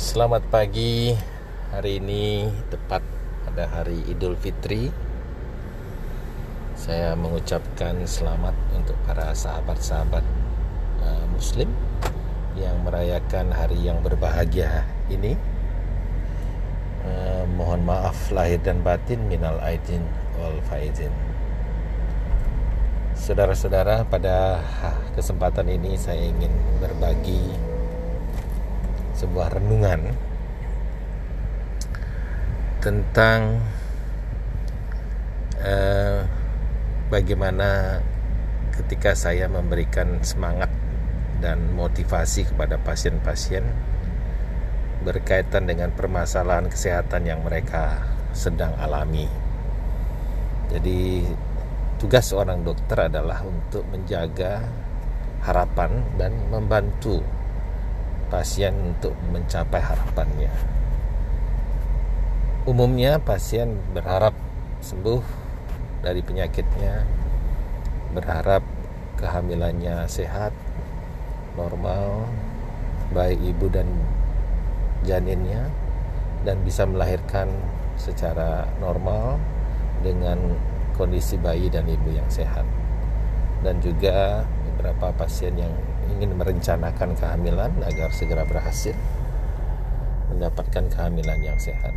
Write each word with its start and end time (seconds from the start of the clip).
Selamat 0.00 0.40
pagi. 0.48 1.12
Hari 1.76 2.00
ini 2.00 2.48
tepat 2.72 3.04
pada 3.44 3.68
hari 3.68 4.00
Idul 4.08 4.32
Fitri. 4.32 4.88
Saya 6.72 7.12
mengucapkan 7.12 8.00
selamat 8.08 8.56
untuk 8.72 8.96
para 9.04 9.36
sahabat-sahabat 9.36 10.24
uh, 11.04 11.24
Muslim 11.36 11.68
yang 12.56 12.80
merayakan 12.80 13.52
hari 13.52 13.76
yang 13.76 14.00
berbahagia 14.00 14.88
ini. 15.12 15.36
Uh, 17.04 17.44
mohon 17.60 17.84
maaf 17.84 18.32
lahir 18.32 18.56
dan 18.56 18.80
batin 18.80 19.20
minal 19.28 19.60
aidin 19.60 20.00
wal 20.40 20.56
faizin. 20.72 21.12
Saudara-saudara, 23.12 24.08
pada 24.08 24.64
kesempatan 25.12 25.68
ini 25.68 25.92
saya 26.00 26.24
ingin 26.24 26.56
berbagi 26.80 27.68
sebuah 29.20 29.60
renungan 29.60 30.16
tentang 32.80 33.60
uh, 35.60 36.24
bagaimana 37.12 38.00
ketika 38.72 39.12
saya 39.12 39.44
memberikan 39.52 40.24
semangat 40.24 40.72
dan 41.44 41.60
motivasi 41.76 42.48
kepada 42.48 42.80
pasien-pasien 42.80 43.60
berkaitan 45.04 45.68
dengan 45.68 45.92
permasalahan 45.92 46.72
kesehatan 46.72 47.28
yang 47.28 47.44
mereka 47.44 48.00
sedang 48.32 48.72
alami. 48.80 49.28
Jadi 50.72 51.24
tugas 52.00 52.32
seorang 52.32 52.64
dokter 52.64 53.12
adalah 53.12 53.44
untuk 53.44 53.84
menjaga 53.92 54.64
harapan 55.44 56.04
dan 56.16 56.32
membantu 56.48 57.20
pasien 58.30 58.72
untuk 58.78 59.12
mencapai 59.34 59.82
harapannya. 59.82 60.54
Umumnya 62.64 63.18
pasien 63.18 63.82
berharap 63.90 64.32
sembuh 64.80 65.20
dari 66.00 66.22
penyakitnya, 66.22 67.04
berharap 68.14 68.62
kehamilannya 69.18 70.06
sehat, 70.06 70.54
normal, 71.58 72.30
baik 73.10 73.42
ibu 73.42 73.66
dan 73.68 73.90
janinnya 75.02 75.66
dan 76.46 76.62
bisa 76.64 76.86
melahirkan 76.86 77.50
secara 78.00 78.64
normal 78.80 79.36
dengan 80.00 80.56
kondisi 80.96 81.36
bayi 81.36 81.68
dan 81.68 81.84
ibu 81.84 82.12
yang 82.12 82.28
sehat. 82.32 82.64
Dan 83.60 83.76
juga 83.84 84.48
beberapa 84.80 85.12
pasien 85.12 85.52
yang 85.60 85.76
ingin 86.08 86.40
merencanakan 86.40 87.12
kehamilan 87.12 87.68
agar 87.84 88.08
segera 88.16 88.48
berhasil 88.48 88.96
mendapatkan 90.32 90.88
kehamilan 90.88 91.36
yang 91.44 91.60
sehat. 91.60 91.92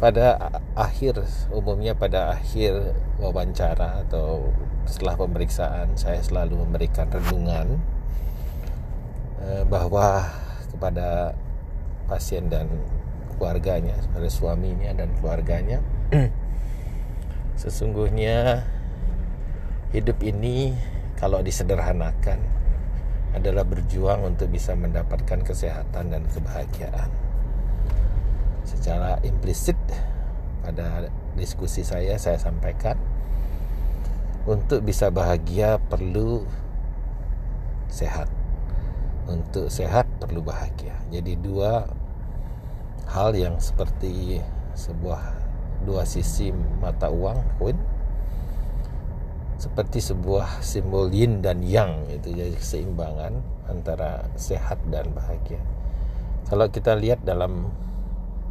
Pada 0.00 0.48
akhir 0.72 1.20
umumnya 1.52 1.92
pada 1.92 2.32
akhir 2.32 2.96
wawancara 3.20 4.00
atau 4.08 4.48
setelah 4.88 5.20
pemeriksaan 5.20 5.92
saya 6.00 6.24
selalu 6.24 6.64
memberikan 6.64 7.12
renungan 7.12 7.76
eh, 9.44 9.64
bahwa 9.68 10.24
kepada 10.72 11.36
pasien 12.08 12.48
dan 12.48 12.72
keluarganya, 13.36 14.00
pada 14.16 14.28
suaminya 14.32 14.96
dan 14.96 15.12
keluarganya 15.20 15.84
sesungguhnya 17.54 18.66
hidup 19.94 20.18
ini 20.26 20.74
kalau 21.14 21.38
disederhanakan 21.40 22.42
adalah 23.34 23.66
berjuang 23.66 24.22
untuk 24.22 24.50
bisa 24.50 24.78
mendapatkan 24.78 25.42
kesehatan 25.42 26.14
dan 26.14 26.22
kebahagiaan. 26.30 27.10
Secara 28.62 29.18
implisit 29.26 29.78
pada 30.62 31.10
diskusi 31.34 31.82
saya 31.82 32.16
saya 32.16 32.38
sampaikan 32.38 32.96
untuk 34.46 34.86
bisa 34.86 35.10
bahagia 35.10 35.82
perlu 35.82 36.46
sehat. 37.90 38.30
Untuk 39.24 39.72
sehat 39.72 40.04
perlu 40.20 40.44
bahagia. 40.44 40.94
Jadi 41.08 41.34
dua 41.40 41.88
hal 43.08 43.32
yang 43.32 43.56
seperti 43.56 44.42
sebuah 44.76 45.43
dua 45.84 46.08
sisi 46.08 46.50
mata 46.80 47.12
uang 47.12 47.60
koin 47.60 47.78
seperti 49.54 50.02
sebuah 50.02 50.60
simbol 50.60 51.08
yin 51.14 51.40
dan 51.40 51.62
yang 51.62 52.04
itu 52.10 52.34
jadi 52.34 52.52
keseimbangan 52.52 53.38
antara 53.70 54.26
sehat 54.36 54.82
dan 54.90 55.08
bahagia. 55.14 55.62
Kalau 56.50 56.68
kita 56.68 56.92
lihat 56.98 57.24
dalam 57.24 57.72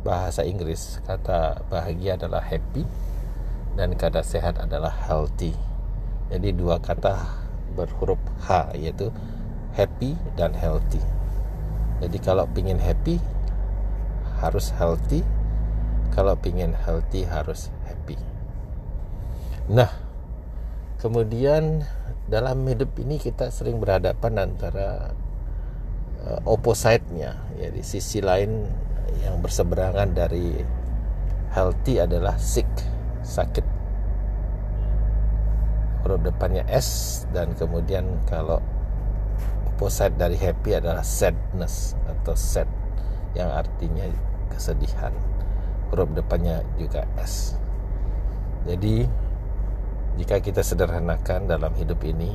bahasa 0.02 0.42
Inggris 0.42 0.98
kata 1.06 1.62
bahagia 1.70 2.18
adalah 2.18 2.42
happy 2.42 2.82
dan 3.78 3.94
kata 3.94 4.26
sehat 4.26 4.58
adalah 4.58 4.90
healthy. 4.90 5.54
Jadi 6.34 6.50
dua 6.56 6.82
kata 6.82 7.20
berhuruf 7.78 8.18
H 8.46 8.74
yaitu 8.74 9.14
happy 9.78 10.18
dan 10.34 10.54
healthy. 10.58 11.02
Jadi 12.02 12.18
kalau 12.20 12.50
pingin 12.52 12.82
happy 12.82 13.22
harus 14.42 14.74
healthy, 14.76 15.24
kalau 16.14 16.38
pingin 16.38 16.78
healthy 16.78 17.26
harus 17.26 17.74
happy. 17.90 18.16
Nah, 19.66 19.90
kemudian 21.02 21.82
dalam 22.30 22.62
hidup 22.70 22.94
ini 23.02 23.18
kita 23.18 23.50
sering 23.50 23.82
berhadapan 23.82 24.54
antara 24.54 25.18
uh, 26.22 26.40
opposite-nya. 26.46 27.42
Ya 27.58 27.68
sisi 27.82 28.22
lain 28.22 28.70
yang 29.26 29.42
berseberangan 29.42 30.14
dari 30.14 30.62
healthy 31.50 31.98
adalah 31.98 32.38
sick 32.38 32.70
sakit. 33.26 33.66
Huruf 36.06 36.22
depannya 36.22 36.68
S 36.70 37.24
dan 37.34 37.58
kemudian 37.58 38.22
kalau 38.30 38.62
opposite 39.74 40.14
dari 40.20 40.38
happy 40.38 40.78
adalah 40.78 41.02
sadness 41.02 41.98
atau 42.06 42.36
sad 42.38 42.68
yang 43.34 43.50
artinya 43.50 44.06
kesedihan 44.52 45.16
huruf 45.94 46.10
depannya 46.18 46.66
juga 46.82 47.06
S. 47.22 47.54
Jadi 48.66 49.06
jika 50.18 50.42
kita 50.42 50.66
sederhanakan 50.66 51.46
dalam 51.46 51.70
hidup 51.78 52.02
ini 52.02 52.34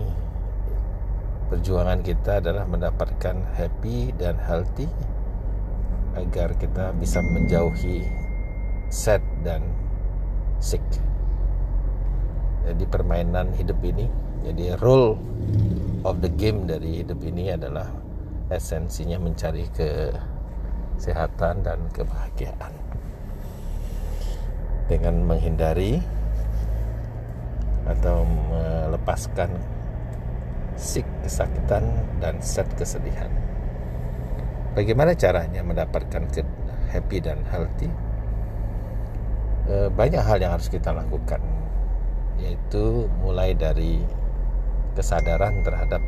perjuangan 1.50 2.06
kita 2.06 2.38
adalah 2.38 2.62
mendapatkan 2.70 3.34
happy 3.58 4.14
dan 4.14 4.38
healthy 4.38 4.86
agar 6.14 6.54
kita 6.54 6.94
bisa 7.02 7.18
menjauhi 7.18 8.06
sad 8.94 9.26
dan 9.42 9.66
sick. 10.62 10.86
Jadi 12.62 12.86
permainan 12.86 13.50
hidup 13.58 13.82
ini 13.82 14.06
jadi 14.46 14.78
rule 14.78 15.18
of 16.06 16.22
the 16.22 16.30
game 16.30 16.70
dari 16.70 17.02
hidup 17.02 17.18
ini 17.26 17.50
adalah 17.58 17.90
esensinya 18.54 19.18
mencari 19.18 19.66
kesehatan 19.74 21.66
dan 21.66 21.82
kebahagiaan 21.90 22.70
dengan 24.88 25.20
menghindari 25.22 26.00
atau 27.88 28.24
melepaskan 28.24 29.52
sick 30.76 31.04
kesakitan 31.24 31.84
dan 32.20 32.40
set 32.40 32.68
kesedihan. 32.76 33.28
Bagaimana 34.76 35.16
caranya 35.16 35.64
mendapatkan 35.64 36.28
happy 36.92 37.18
dan 37.18 37.42
healthy? 37.48 37.90
E, 39.68 39.92
banyak 39.92 40.22
hal 40.22 40.38
yang 40.40 40.54
harus 40.54 40.70
kita 40.70 40.94
lakukan, 40.94 41.42
yaitu 42.40 43.10
mulai 43.20 43.52
dari 43.52 44.00
kesadaran 44.94 45.64
terhadap 45.66 46.00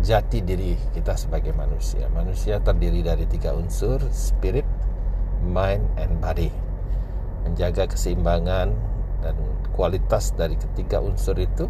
jati 0.00 0.40
diri 0.40 0.76
kita 0.96 1.14
sebagai 1.16 1.52
manusia. 1.52 2.08
Manusia 2.10 2.58
terdiri 2.60 3.04
dari 3.04 3.28
tiga 3.28 3.52
unsur: 3.52 4.00
spirit, 4.12 4.66
mind, 5.44 5.84
and 6.00 6.20
body. 6.20 6.48
Menjaga 7.44 7.88
keseimbangan 7.88 8.72
dan 9.20 9.36
kualitas 9.76 10.32
dari 10.36 10.56
ketiga 10.56 11.00
unsur 11.00 11.36
itu 11.36 11.68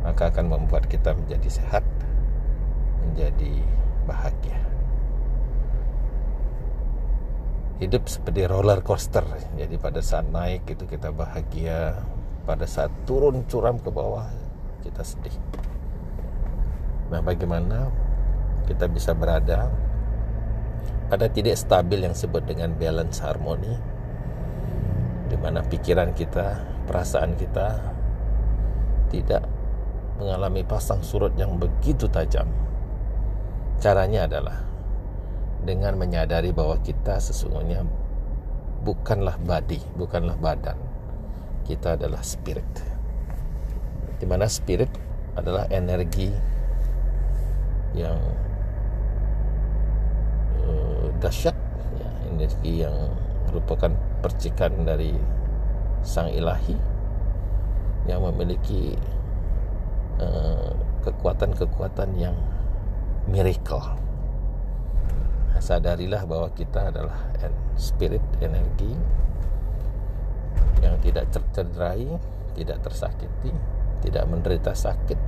maka 0.00 0.32
akan 0.32 0.48
membuat 0.48 0.88
kita 0.88 1.12
menjadi 1.12 1.60
sehat 1.60 1.84
menjadi 3.04 3.60
bahagia. 4.08 4.56
Hidup 7.80 8.08
seperti 8.08 8.44
roller 8.44 8.84
coaster. 8.84 9.24
Jadi 9.56 9.76
pada 9.80 10.04
saat 10.04 10.28
naik 10.28 10.68
itu 10.68 10.84
kita 10.84 11.12
bahagia 11.12 11.96
pada 12.44 12.64
saat 12.64 12.92
turun 13.04 13.44
curam 13.48 13.76
ke 13.76 13.92
bawah 13.92 14.28
kita 14.80 15.04
sedih 15.04 15.59
nah 17.10 17.18
bagaimana 17.18 17.90
kita 18.70 18.86
bisa 18.86 19.12
berada 19.12 19.66
pada 21.10 21.26
titik 21.26 21.58
stabil 21.58 22.06
yang 22.06 22.14
disebut 22.14 22.46
dengan 22.46 22.70
balance 22.78 23.18
harmoni 23.18 23.74
di 25.30 25.38
mana 25.38 25.62
pikiran 25.62 26.10
kita, 26.10 26.58
perasaan 26.90 27.38
kita 27.38 27.78
tidak 29.14 29.46
mengalami 30.18 30.66
pasang 30.66 31.02
surut 31.06 31.30
yang 31.38 31.54
begitu 31.54 32.10
tajam. 32.10 32.50
Caranya 33.78 34.26
adalah 34.26 34.58
dengan 35.62 35.94
menyadari 35.94 36.50
bahwa 36.50 36.78
kita 36.82 37.22
sesungguhnya 37.22 37.86
bukanlah 38.82 39.38
body, 39.38 39.78
bukanlah 39.94 40.34
badan. 40.34 40.76
Kita 41.62 41.94
adalah 41.94 42.26
spirit. 42.26 42.66
Di 44.18 44.26
mana 44.26 44.50
spirit 44.50 44.90
adalah 45.38 45.70
energi 45.70 46.28
yang 47.94 48.18
uh, 50.62 51.06
dahsyat, 51.18 51.56
ya, 51.98 52.10
energi 52.30 52.86
yang 52.86 52.94
merupakan 53.50 53.90
percikan 54.22 54.86
dari 54.86 55.14
sang 56.00 56.30
ilahi 56.30 56.76
yang 58.08 58.24
memiliki 58.24 58.96
uh, 60.22 60.72
kekuatan-kekuatan 61.04 62.16
yang 62.16 62.36
miracle. 63.28 63.98
Sadarilah 65.60 66.24
bahwa 66.24 66.48
kita 66.56 66.88
adalah 66.88 67.28
spirit 67.76 68.24
energi 68.40 68.96
yang 70.80 70.96
tidak 71.04 71.28
tercederai, 71.28 72.16
tidak 72.56 72.80
tersakiti, 72.80 73.52
tidak 74.00 74.24
menderita 74.24 74.72
sakit, 74.72 75.20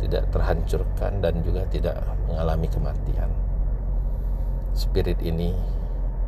tidak 0.00 0.24
terhancurkan 0.32 1.20
dan 1.20 1.44
juga 1.44 1.62
tidak 1.68 1.96
mengalami 2.26 2.66
kematian. 2.72 3.30
Spirit 4.72 5.20
ini 5.20 5.52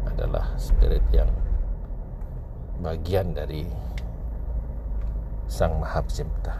adalah 0.04 0.52
spirit 0.60 1.02
yang 1.14 1.30
bagian 2.82 3.32
dari 3.32 3.64
Sang 5.46 5.78
Maha 5.80 6.02
Pencipta. 6.04 6.54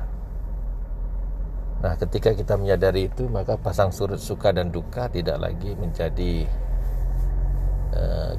Nah, 1.83 1.99
ketika 1.99 2.31
kita 2.31 2.55
menyadari 2.55 3.11
itu, 3.11 3.27
maka 3.27 3.59
pasang 3.59 3.91
surut 3.91 4.23
suka 4.23 4.55
dan 4.55 4.71
duka 4.71 5.11
tidak 5.11 5.43
lagi 5.43 5.75
menjadi 5.75 6.47
uh, 7.91 8.39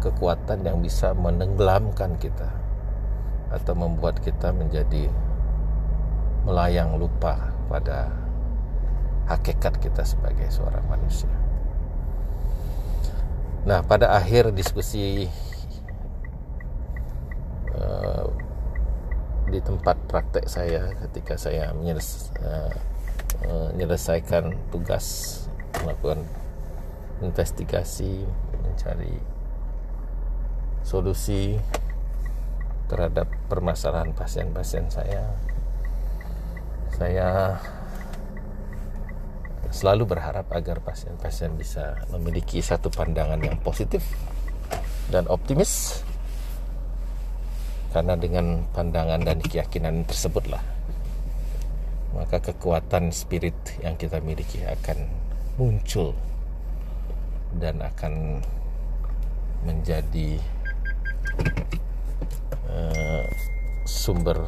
kekuatan 0.00 0.64
yang 0.64 0.80
bisa 0.80 1.12
menenggelamkan 1.12 2.16
kita 2.16 2.48
atau 3.52 3.76
membuat 3.76 4.16
kita 4.24 4.48
menjadi 4.50 5.12
melayang 6.48 6.96
lupa 6.96 7.51
pada 7.70 8.10
hakikat 9.30 9.78
kita 9.78 10.02
sebagai 10.02 10.48
seorang 10.50 10.84
manusia. 10.90 11.30
Nah, 13.62 13.80
pada 13.86 14.10
akhir 14.18 14.50
diskusi 14.50 15.30
uh, 17.78 18.26
di 19.46 19.60
tempat 19.62 19.94
praktek 20.10 20.50
saya 20.50 20.90
ketika 21.06 21.38
saya 21.38 21.70
uh, 21.70 22.74
menyelesaikan 23.44 24.54
tugas 24.74 25.38
melakukan 25.82 26.26
investigasi 27.22 28.26
mencari 28.66 29.22
solusi 30.82 31.62
terhadap 32.90 33.30
permasalahan 33.46 34.10
pasien-pasien 34.10 34.90
saya 34.90 35.38
saya 37.02 37.58
selalu 39.74 40.14
berharap 40.14 40.46
agar 40.54 40.78
pasien-pasien 40.78 41.58
bisa 41.58 41.98
memiliki 42.14 42.62
satu 42.62 42.94
pandangan 42.94 43.42
yang 43.42 43.58
positif 43.58 44.06
dan 45.10 45.26
optimis. 45.26 46.06
Karena 47.90 48.14
dengan 48.14 48.70
pandangan 48.70 49.18
dan 49.26 49.42
keyakinan 49.42 50.06
tersebutlah 50.06 50.62
maka 52.12 52.38
kekuatan 52.44 53.08
spirit 53.08 53.56
yang 53.80 53.96
kita 53.96 54.20
miliki 54.20 54.60
akan 54.68 55.08
muncul 55.56 56.12
dan 57.56 57.80
akan 57.80 58.44
menjadi 59.64 60.36
uh, 62.68 63.24
sumber 63.88 64.44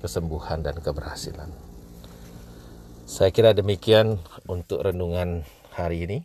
kesembuhan 0.00 0.64
dan 0.64 0.80
keberhasilan. 0.80 1.52
Saya 3.06 3.30
kira 3.30 3.54
demikian 3.54 4.18
untuk 4.50 4.82
renungan 4.82 5.46
hari 5.74 6.08
ini. 6.08 6.18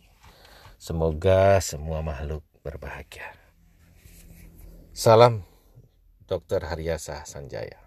Semoga 0.76 1.58
semua 1.62 2.02
makhluk 2.02 2.42
berbahagia. 2.60 3.32
Salam 4.96 5.44
Dr. 6.26 6.66
Haryasa 6.66 7.22
Sanjaya. 7.22 7.85